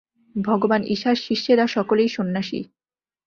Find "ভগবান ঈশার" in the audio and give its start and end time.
0.35-1.15